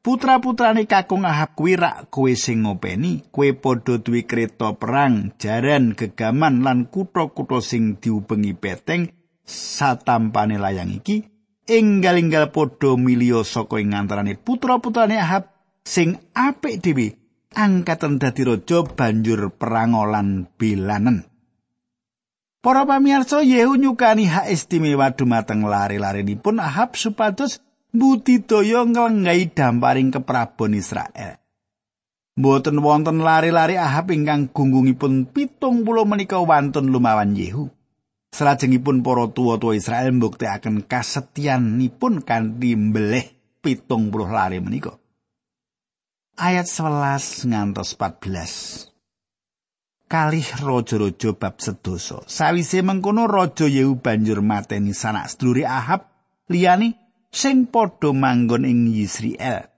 Putra-putrane 0.00 0.88
kakung 0.88 1.28
Ahab 1.28 1.52
kuwi 1.52 1.76
rak 1.76 2.08
kowe 2.08 2.32
sing 2.32 2.64
ngopeni, 2.64 3.20
kowe 3.28 3.52
padha 3.52 4.00
duwe 4.00 4.24
kereta 4.24 4.72
perang, 4.72 5.36
jaran, 5.36 5.92
gegaman 5.92 6.64
lan 6.64 6.88
kutha-kutha 6.88 7.60
sing 7.60 8.00
diubengi 8.00 8.56
peteng 8.56 9.12
satampane 9.44 10.56
layang 10.56 10.88
iki. 10.88 11.28
Enggal-enggal 11.68 12.48
padha 12.48 12.96
milio 12.96 13.44
saka 13.44 13.76
ing 13.76 13.92
antarane 13.92 14.40
putra-putrane 14.40 15.20
Ahab 15.20 15.52
sing 15.84 16.16
apik 16.32 16.80
dhewe 16.80 17.20
angkatan 17.52 18.16
dadi 18.16 18.48
raja 18.48 18.80
banjur 18.88 19.52
perang 19.52 20.00
lan 20.08 20.48
bilanen. 20.56 21.28
Para 22.64 22.88
pamirsa 22.88 23.44
Yehu 23.44 23.76
nyukani 23.76 24.32
hak 24.32 24.48
istimewa 24.48 25.12
dumateng 25.12 25.64
lari-larinipun 25.64 26.56
Ahab 26.56 26.96
supados 26.96 27.60
budidaya 27.90 28.86
nglenggahi 28.86 29.50
damparing 29.54 30.10
keprabon 30.14 30.78
Israel. 30.78 31.38
Mboten 32.38 32.80
wonten 32.80 33.20
lari-lari 33.20 33.76
Ahab 33.76 34.14
ingkang 34.14 34.48
gunggungipun 34.48 35.28
pitung 35.28 35.84
puluh 35.84 36.08
menika 36.08 36.40
wantun 36.40 36.88
lumawan 36.88 37.36
Yehu. 37.36 37.68
Salajengipun 38.30 39.02
para 39.02 39.26
tuwa-tuwa 39.26 39.74
Israel 39.74 40.14
mbuktekaken 40.14 40.86
kasetyanipun 40.86 42.22
kanthi 42.22 42.78
mbelih 42.78 43.26
pitung 43.58 44.14
puluh 44.14 44.30
lari 44.30 44.62
menika. 44.62 44.96
Ayat 46.38 46.64
11 46.64 47.50
ngantos 47.50 47.98
14. 47.98 48.88
Kalih 50.08 50.46
raja-raja 50.62 51.30
bab 51.36 51.60
sedoso. 51.60 52.24
Sawise 52.24 52.80
mengkono 52.80 53.28
raja 53.28 53.68
Yehu 53.68 54.00
banjur 54.00 54.40
mateni 54.40 54.96
sanak 54.96 55.28
sedulure 55.28 55.68
Ahab 55.68 56.08
liyane 56.48 57.09
sing 57.30 57.70
padha 57.70 58.10
manggon 58.10 58.66
ing 58.66 58.90
Yisrael. 58.90 59.70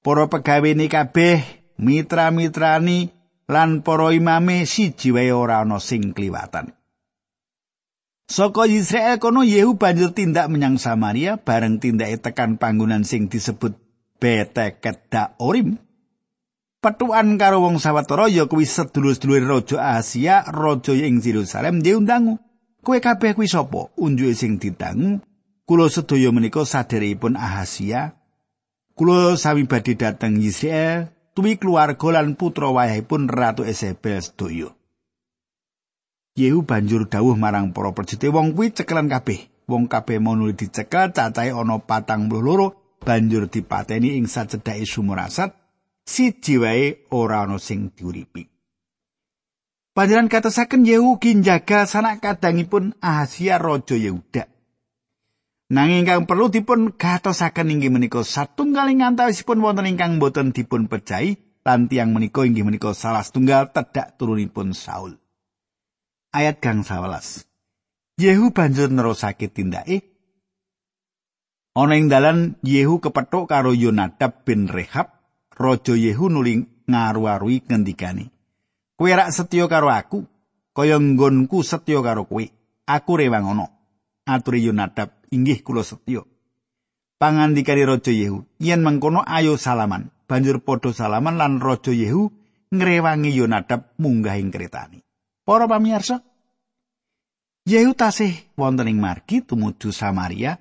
Para 0.00 0.24
pegawene 0.32 0.88
kabeh, 0.88 1.44
mitra-mitrani 1.76 3.12
lan 3.48 3.84
para 3.84 4.08
imame 4.16 4.64
siji 4.64 5.12
wae 5.12 5.30
ora 5.32 5.62
ana 5.62 5.76
sing 5.80 6.16
kliwatan. 6.16 6.72
Saka 8.28 8.68
Israel 8.68 9.16
kono 9.16 9.40
Yehu 9.40 9.80
banjur 9.80 10.12
tindak 10.12 10.52
menyang 10.52 10.76
Samaria 10.76 11.40
bareng 11.40 11.80
tindake 11.80 12.20
tekan 12.20 12.60
panggonan 12.60 13.08
sing 13.08 13.32
disebut 13.32 13.72
Beteket 14.20 15.08
Orim. 15.40 15.80
Petuan 16.78 17.40
karo 17.40 17.64
wong 17.64 17.80
sawetara 17.80 18.30
ya 18.30 18.46
kuwi 18.46 18.68
sedulur-sedulur 18.68 19.42
Raja 19.48 19.98
Asia, 19.98 20.46
raja 20.46 20.94
ing 20.94 21.18
Yerusalem 21.18 21.82
diundangu. 21.82 22.38
Kowe 22.84 22.98
kabeh 23.02 23.34
kuwi 23.34 23.48
sapa? 23.50 23.90
Unjuke 23.98 24.36
sing 24.36 24.60
didangu 24.60 25.18
Kulo 25.68 25.92
sedaya 25.92 26.32
menika 26.32 26.64
saderepun 26.64 27.36
Ahasia. 27.36 28.16
Kulo 28.96 29.36
sami 29.36 29.68
badhe 29.68 30.00
dhateng 30.00 30.40
Israel, 30.40 31.12
tuwi 31.36 31.60
keluarga 31.60 32.08
lan 32.08 32.40
putra 32.40 32.72
wayahipun 32.72 33.28
Ratu 33.28 33.68
Isabel 33.68 34.24
sedaya. 34.24 34.72
Yehu 36.40 36.64
banjur 36.64 37.04
dawuh 37.12 37.36
marang 37.36 37.76
para 37.76 37.92
perjete 37.92 38.32
wong 38.32 38.56
kuwi 38.56 38.72
cekelan 38.72 39.12
kabeh. 39.12 39.52
Wong 39.68 39.92
kabeh 39.92 40.16
mau 40.16 40.32
nuli 40.32 40.56
dicekel 40.56 41.12
cacahe 41.12 41.52
ana 41.52 41.76
patang 41.84 42.32
puluh 42.32 42.40
loro 42.40 42.68
banjur 43.04 43.52
dipateni 43.52 44.16
ing 44.16 44.24
sacedhake 44.24 44.88
sumur 44.88 45.20
asat 45.20 45.52
siji 46.08 46.56
wae 46.56 47.04
ora 47.12 47.44
ana 47.44 47.60
sing 47.60 47.92
diuripi. 47.92 48.48
Panjenengan 49.92 50.32
katasaken 50.32 50.88
Yehu 50.88 51.20
kinjaga 51.20 51.84
sanak 51.84 52.24
kadangipun 52.24 52.96
Ahasia 53.04 53.60
raja 53.60 54.00
Yehuda. 54.00 54.57
Nanging 55.68 56.08
ingkang 56.08 56.24
perlu 56.24 56.48
dipun 56.48 56.96
gatosaken 56.96 57.68
inggih 57.68 57.92
menika 57.92 58.24
satunggaling 58.24 59.04
antawisipun 59.04 59.60
wonten 59.60 59.84
ingkang 59.84 60.16
boten 60.16 60.56
dipun 60.56 60.88
percaya 60.88 61.36
lan 61.60 61.92
tiyang 61.92 62.16
menika 62.16 62.40
inggih 62.40 62.64
menika 62.64 62.96
salah 62.96 63.20
setunggal 63.20 63.68
tedak 63.76 64.16
turunipun 64.16 64.72
Saul. 64.72 65.20
Ayat 66.32 66.64
gang 66.64 66.80
11. 66.80 67.44
Yehu 68.16 68.56
banjur 68.56 68.88
nerusake 68.88 69.52
tindake. 69.52 70.08
Ana 71.76 72.00
ing 72.00 72.08
dalan 72.08 72.56
Yehu 72.64 73.04
kepethuk 73.04 73.52
karo 73.52 73.76
Yonadab 73.76 74.48
bin 74.48 74.72
Rehab, 74.72 75.20
raja 75.52 75.92
Yehu 75.92 76.32
nuli 76.32 76.64
ngaru-arui 76.88 77.60
ngendikane. 77.68 78.32
Kowe 78.96 79.12
rak 79.12 79.36
setya 79.36 79.68
karo 79.68 79.92
aku, 79.92 80.24
kaya 80.72 80.96
nggonku 80.96 81.60
setya 81.60 82.00
karo 82.00 82.24
kowe. 82.24 82.42
Aku 82.88 83.12
rewang 83.20 83.52
ana. 83.52 83.68
Aturi 84.24 84.64
Yonadab 84.64 85.17
inggih 85.32 85.62
kula 85.62 85.84
setya. 85.84 86.24
Pangandikane 87.18 87.82
Raja 87.82 88.14
Yehu, 88.14 88.46
yen 88.62 88.86
mengkono 88.86 89.26
ayo 89.26 89.58
salaman. 89.58 90.14
Banjur 90.28 90.62
padha 90.62 90.94
salaman 90.94 91.34
lan 91.34 91.58
Raja 91.58 91.90
Yehu 91.90 92.30
ngrewangi 92.70 93.32
Yonadab 93.32 93.96
munggah 93.98 94.38
ing 94.38 94.52
kretane. 94.54 95.02
Para 95.42 95.64
pamirsa, 95.64 96.20
Yehu 97.68 97.92
tasih 97.92 98.32
wonten 98.56 98.88
ing 98.88 98.96
margi 98.96 99.44
tumuju 99.44 99.92
Samaria 99.92 100.56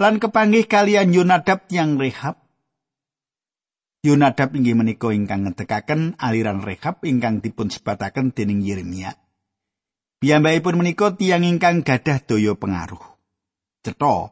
lan 0.00 0.18
kepanggih 0.18 0.64
kalian 0.64 1.12
Yonadab 1.12 1.68
yang 1.68 2.00
Rehab. 2.00 2.40
Yonadab 4.02 4.50
inggih 4.58 4.74
menika 4.74 5.14
ingkang 5.14 5.46
ngedekaken 5.46 6.18
aliran 6.18 6.64
Rehab 6.64 7.06
ingkang 7.06 7.38
dipun 7.38 7.70
sebataken 7.70 8.34
dening 8.34 8.64
Yeremia. 8.66 9.14
Piyambakipun 10.22 10.78
menika 10.78 11.10
tiyang 11.18 11.42
ingkang 11.42 11.82
gadah 11.82 12.22
daya 12.22 12.54
pengaruh. 12.54 13.02
Cetha, 13.82 14.30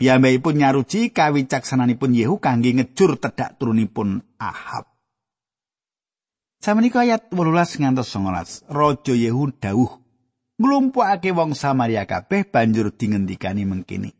piyambakipun 0.00 0.56
nyaruji 0.56 1.12
kawicaksananipun 1.12 2.16
Yehu 2.16 2.40
kangge 2.40 2.72
ngejur 2.72 3.20
tedak 3.20 3.60
turunipun 3.60 4.24
Ahab. 4.40 4.88
Samenika 6.64 7.04
ayat 7.04 7.28
18 7.28 7.44
ngantos 7.76 8.08
19. 8.08 8.72
Raja 8.72 9.12
Yehu 9.12 9.52
dawuh, 9.52 10.00
nglumpukake 10.56 11.36
wong 11.36 11.52
Samaria 11.52 12.08
kabeh 12.08 12.48
banjur 12.48 12.88
dingendikani 12.96 13.68
mengkini. 13.68 14.16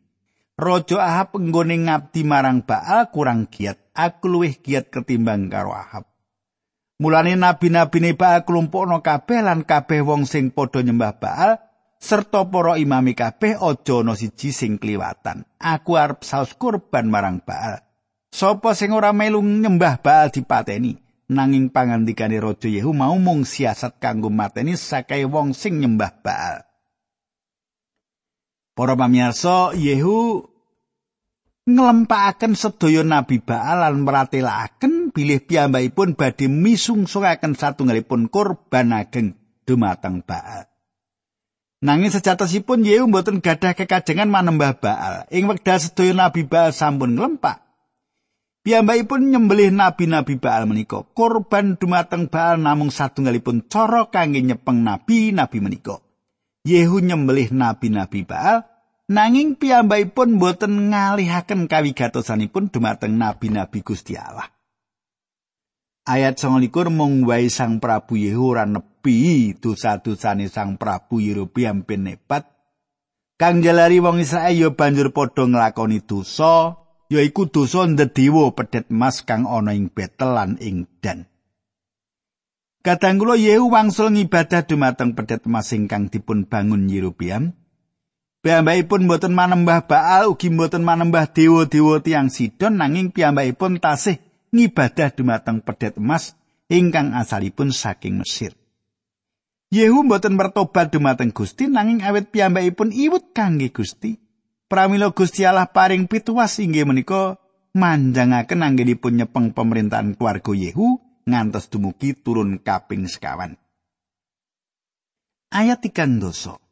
Raja 0.61 1.01
Ahab 1.01 1.33
nggone 1.41 1.89
ngabdi 1.89 2.21
marang 2.21 2.61
Baal 2.61 3.09
kurang 3.09 3.49
giat, 3.49 3.81
aku 3.97 4.29
luwih 4.29 4.61
giat 4.61 4.93
ketimbang 4.93 5.49
karo 5.49 5.73
Ahab. 5.73 6.05
Mulane 6.99 7.39
nabi-nabine 7.39 8.11
Baal 8.11 8.43
klumpukno 8.43 8.99
kabeh 8.99 9.39
lan 9.39 9.63
kabeh 9.63 10.03
wong 10.03 10.27
sing 10.27 10.51
padha 10.51 10.83
nyembah 10.83 11.15
Baal 11.15 11.55
serta 11.95 12.43
para 12.43 12.75
imami 12.75 13.15
kabeh 13.15 13.55
aja 13.55 14.03
ana 14.03 14.19
siji 14.19 14.51
sing 14.51 14.75
kliwatan. 14.75 15.47
Aku 15.63 15.95
arep 15.95 16.27
saus 16.27 16.51
kurban 16.59 17.07
marang 17.07 17.39
Baal. 17.39 17.79
Sapa 18.35 18.75
sing 18.75 18.91
ora 18.91 19.15
melu 19.15 19.39
nyembah 19.39 20.03
Baal 20.03 20.27
dipateni, 20.27 20.99
nanging 21.31 21.71
pangandikane 21.71 22.35
Raja 22.35 22.67
Yehu 22.67 22.91
mau 22.91 23.15
mung 23.15 23.47
siasat 23.47 23.95
kanggo 24.03 24.27
mateni 24.27 24.75
sakae 24.75 25.23
wong 25.23 25.55
sing 25.55 25.79
nyembah 25.79 26.19
Baal. 26.19 26.67
Para 28.75 28.99
pamirsa, 28.99 29.71
Yehu 29.71 30.43
nglempakaken 31.69 32.57
sedaya 32.57 33.05
nabi 33.05 33.37
Baal 33.37 33.85
lan 33.85 34.01
meratelaken 34.01 35.13
bilih 35.13 35.45
piyambakipun 35.45 36.17
badhe 36.17 36.49
misungsungaken 36.49 37.53
satunggalipun 37.53 38.33
kurban 38.33 38.93
ageng 38.93 39.37
dumateng 39.69 40.25
Baal. 40.25 40.65
Nanging 41.79 42.11
sejatosipun 42.11 42.83
Yehu 42.83 43.07
mboten 43.07 43.39
gadah 43.39 43.77
kekajengan 43.77 44.27
manembah 44.27 44.75
Baal. 44.81 45.29
Ing 45.31 45.47
wekdal 45.47 45.79
sedaya 45.79 46.11
nabi 46.11 46.43
Baal 46.43 46.75
sampun 46.75 47.15
nglempak. 47.15 47.63
Piyambakipun 48.59 49.31
nyembelih 49.31 49.71
nabi-nabi 49.71 50.35
Baal 50.35 50.67
menika. 50.67 51.07
Korban 51.15 51.79
dumateng 51.79 52.27
Baal 52.27 52.59
namung 52.59 52.91
satunggalipun 52.91 53.71
cara 53.71 54.11
kangge 54.11 54.43
nyepeng 54.43 54.83
nabi-nabi 54.83 55.57
menika. 55.63 56.03
Yehu 56.67 56.99
nyembelih 56.99 57.55
nabi-nabi 57.55 58.27
Baal 58.27 58.67
nanging 59.09 59.57
piyambakipun 59.57 60.37
mboten 60.37 60.93
ngalihaken 60.93 61.65
kawigatosanipun 61.65 62.69
dumateng 62.69 63.17
nabi-nabi 63.17 63.81
Gusti 63.81 64.13
Allah. 64.15 64.53
Ayat 66.05 66.41
29 66.41 66.93
mung 66.93 67.25
wae 67.25 67.49
Sang 67.53 67.77
Prabu 67.81 68.17
Yehu 68.17 68.53
ora 68.55 68.65
nepi 68.65 69.53
dosa-dosane 69.57 70.49
Sang 70.49 70.77
Prabu 70.77 71.21
Yerobeam 71.21 71.85
bin 71.85 72.09
Nebat 72.09 72.49
kang 73.37 73.61
jalari 73.61 74.01
wong 74.01 74.17
Israel 74.17 74.57
ya 74.57 74.69
banjur 74.73 75.13
padha 75.13 75.45
nglakoni 75.45 76.01
dosa 76.01 76.81
yaiku 77.13 77.45
dosa 77.49 77.85
ndedewa 77.85 78.57
pedhet 78.57 78.89
emas 78.89 79.21
kang 79.21 79.45
ana 79.45 79.77
ing 79.77 79.93
Betel 79.93 80.33
lan 80.33 80.57
ing 80.61 80.89
Dan. 80.97 81.29
Kadang 82.79 83.21
kula 83.21 83.35
Yehu 83.37 83.69
wangsul 83.69 84.15
ngibadah 84.15 84.65
dumateng 84.65 85.13
pedhet 85.13 85.45
emas 85.45 85.75
ingkang 85.77 86.09
dipun 86.09 86.49
bangun 86.49 86.89
Yerobeam. 86.89 87.53
Piyambakipun 88.39 89.03
boten 89.03 89.35
manembah 89.35 89.83
Baal 89.83 90.31
ugi 90.31 90.47
boten 90.47 90.79
manembah 90.87 91.27
dewa-dewa 91.27 91.99
tiang 91.99 92.31
Sidon 92.31 92.79
nanging 92.79 93.11
piyambakipun 93.11 93.83
tasih 93.83 94.15
ngibadah 94.55 95.11
dumateng 95.11 95.59
pedhet 95.59 95.99
emas 95.99 96.39
ingkang 96.71 97.11
asalipun 97.19 97.75
saking 97.75 98.23
Mesir. 98.23 98.55
Yehu 99.75 100.07
mboten 100.07 100.39
bertobat 100.39 100.89
dumateng 100.95 101.35
Gusti 101.35 101.67
nanging 101.67 101.99
awet 101.99 102.31
piyambakipun 102.31 102.95
iwut 102.95 103.35
kangge 103.35 103.75
Gusti. 103.75 104.15
Pramila 104.71 105.11
Gusti 105.11 105.43
Allah 105.43 105.67
paring 105.67 106.07
pituwas 106.07 106.61
inggih 106.63 106.87
menika 106.87 107.41
manjangaken 107.75 108.63
anggenipun 108.63 109.19
nyepeng 109.19 109.51
pemerintahan 109.51 110.15
keluarga 110.15 110.55
Yehu 110.55 111.01
ngantos 111.27 111.67
dumugi 111.67 112.15
turun 112.15 112.61
kaping 112.63 113.03
sekawan. 113.09 113.59
Ayat 115.51 115.83
ikan 115.91 116.23
doso. 116.23 116.68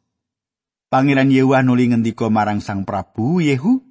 Pangeran 0.88 1.28
Yehu 1.28 1.52
nuli 1.60 1.92
ngendika 1.92 2.32
marang 2.32 2.64
Sang 2.64 2.88
Prabu 2.88 3.44
Yehu 3.44 3.84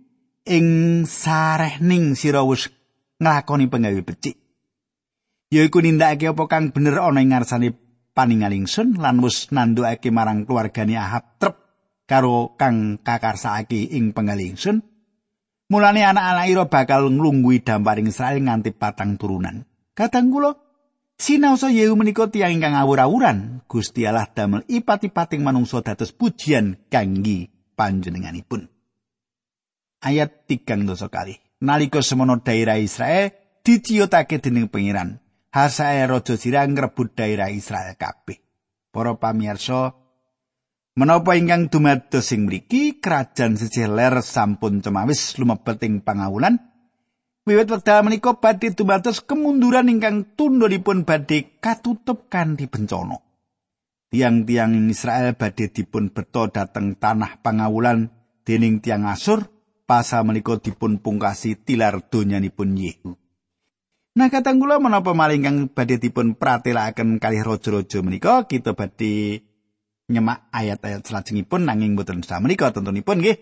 ing 0.49 0.67
sarehning 1.05 2.17
sira 2.17 2.41
wis 2.41 2.73
nglakoni 3.21 3.69
penggawe 3.69 4.01
becik. 4.01 4.33
Yaiku 5.53 5.79
nindakake 5.79 6.33
apa 6.33 6.43
kang 6.49 6.73
bener 6.73 6.97
ana 6.97 7.21
ing 7.21 7.31
ngarsane 7.31 7.69
paningal 8.17 8.49
ingsun 8.49 8.97
lan 8.97 9.21
wis 9.21 9.53
nandukake 9.53 10.09
marang 10.09 10.49
keluargane 10.49 10.97
Ahab 10.97 11.37
trep 11.37 11.55
karo 12.09 12.57
kang 12.57 12.97
kakarsake 13.05 13.93
ing 13.93 14.17
penggal 14.17 14.41
ingsun 14.41 14.81
mulane 15.69 16.01
anak-anak 16.01 16.47
ira 16.49 16.65
bakal 16.65 17.13
nglunggui 17.13 17.61
damparing 17.61 18.09
Israel 18.09 18.41
nganti 18.41 18.73
patang 18.73 19.21
turunan 19.21 19.61
kadang 19.93 20.33
kula 20.33 20.66
sinaosa 21.17 21.73
Yehu 21.73 21.97
menika 21.97 22.29
tiyang 22.29 22.61
ingkang 22.61 22.77
awur-awuran 22.77 23.65
Gusti 23.65 24.05
Allah 24.05 24.29
damel 24.31 24.63
ipati-pating 24.69 25.41
manungsa 25.43 25.83
dados 25.83 26.13
pujian 26.13 26.87
kangge 26.87 27.49
panjenenganipun 27.73 28.69
ayat 30.05 30.45
tigang 30.45 30.85
dosa 30.85 31.09
kali 31.09 31.41
nalika 31.61 31.99
semono 32.05 32.37
daerah 32.39 32.77
Israel 32.77 33.33
diciyotake 33.65 34.39
dening 34.39 34.69
pangeran 34.71 35.19
Hasae 35.57 36.05
raja 36.05 36.37
sirah 36.37 36.69
ngrebut 36.69 37.17
daerah 37.17 37.49
Israel 37.49 37.97
kabeh. 37.97 38.37
Para 38.93 39.17
pamirsa, 39.17 39.95
menapa 40.93 41.33
ingkang 41.33 41.73
dumados 41.73 42.29
sing 42.29 42.45
mriki 42.45 43.01
kerajaan 43.01 43.57
sisih 43.57 43.89
ler 43.89 44.21
sampun 44.21 44.85
cemawis 44.85 45.33
lumebet 45.41 45.81
ing 45.87 46.05
pangawulan 46.05 46.61
Wiwit 47.47 47.71
wekdal 47.71 48.03
menika 48.03 48.35
badhe 48.35 48.75
dumados 48.75 49.23
kemunduran 49.23 49.87
ingkang 49.87 50.35
tundhonipun 50.35 51.07
badhe 51.07 51.63
katutup 51.63 52.27
kanthi 52.27 52.67
bencana. 52.67 53.23
Tiang-tiang 54.11 54.75
Israel 54.91 55.31
badhe 55.39 55.71
dipun 55.71 56.11
beto 56.11 56.51
dhateng 56.51 56.99
tanah 56.99 57.39
pangawulan 57.39 58.11
dening 58.43 58.83
tiang 58.83 59.07
Asur, 59.07 59.47
pasal 59.87 60.27
menika 60.27 60.59
dipun 60.59 60.99
pungkasi 60.99 61.55
tilar 61.63 62.11
donyanipun 62.11 62.75
Yehu. 62.75 63.15
Nah 64.19 64.27
katang 64.27 64.59
kula 64.59 64.83
menapa 64.83 65.15
maling 65.15 65.47
kang 65.47 65.57
badhe 65.71 66.03
dipun 66.03 66.35
pratelakaken 66.35 67.15
kalih 67.15 67.47
raja-raja 67.47 68.03
menika 68.03 68.43
kita 68.43 68.75
badhe 68.75 69.39
nyemak 70.11 70.51
ayat-ayat 70.51 70.99
salajengipun 71.07 71.63
nanging 71.63 71.95
boten 71.95 72.19
menika 72.43 72.75
tentunipun 72.75 73.23
nggih 73.23 73.39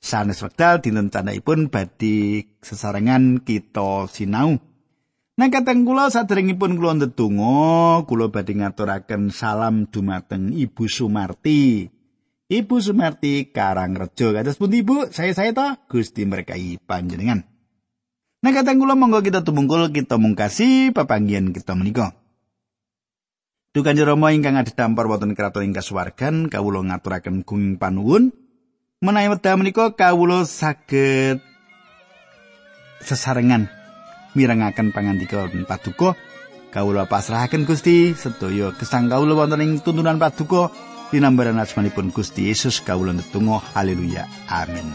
sanes 0.00 0.40
wekdal 0.44 0.80
dinten 0.84 1.10
candhaipun 1.10 1.72
badhe 1.72 2.46
sesarengan 2.62 3.42
kita 3.42 4.06
sinau. 4.10 4.60
Nah 5.36 5.52
katang 5.52 5.84
kula 5.84 6.08
saderengipun 6.08 6.80
kula 6.80 6.96
ndedonga 6.96 8.08
kula 8.08 8.32
badhe 8.32 8.56
ngaturaken 8.56 9.28
salam 9.28 9.84
dumateng 9.92 10.54
Ibu 10.56 10.88
Sumarti. 10.88 11.92
Ibu 12.46 12.76
Sumarti 12.78 13.50
Karangrejo 13.50 14.32
kados 14.32 14.56
pundi 14.56 14.80
Ibu? 14.80 15.12
Saya-saya 15.12 15.52
ta 15.52 15.66
Gusti 15.90 16.24
berkahi 16.24 16.80
panjenengan. 16.80 17.44
Nah 18.40 18.52
kadang 18.54 18.80
kula 18.80 18.96
monggo 18.96 19.20
kita 19.20 19.42
tumungkul 19.42 19.92
kita 19.92 20.16
mungkasi 20.16 20.94
papanggian 20.94 21.52
kita 21.52 21.76
menika. 21.76 22.16
Dukan 23.76 23.92
Rama 24.08 24.32
ingkang 24.32 24.56
adhedhampar 24.56 25.04
wonten 25.04 25.36
kraton 25.36 25.68
ing 25.68 25.76
kasuwargan 25.76 26.48
kawula 26.48 26.80
ngaturaken 26.80 27.44
gunging 27.44 27.76
panuwun 27.76 28.32
menawi 29.04 29.28
wekdal 29.28 29.60
menika 29.60 29.92
kawula 29.92 30.48
saged 30.48 31.44
sesarengan 33.04 33.68
mirengaken 34.32 34.88
pangandika 34.96 35.44
paduka. 35.68 36.16
Kawula 36.72 37.08
pasrahaken 37.08 37.68
Gusti 37.68 38.16
sedaya 38.16 38.72
kesang 38.72 39.12
kawula 39.12 39.36
wonten 39.36 39.60
ing 39.60 39.84
tuntunan 39.84 40.16
paduka. 40.16 40.72
Dinambaran 41.12 41.60
asmanipun 41.60 42.08
Gusti 42.08 42.48
Yesus 42.48 42.80
kawula 42.80 43.12
netunggal 43.12 43.62
haleluya 43.76 44.26
amin 44.48 44.90